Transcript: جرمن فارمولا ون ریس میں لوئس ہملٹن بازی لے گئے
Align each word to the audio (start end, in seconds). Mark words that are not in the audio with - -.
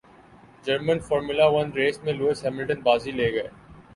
جرمن 0.65 0.99
فارمولا 1.07 1.47
ون 1.55 1.67
ریس 1.77 1.95
میں 2.03 2.13
لوئس 2.13 2.39
ہملٹن 2.45 2.79
بازی 2.87 3.11
لے 3.19 3.31
گئے 3.33 3.47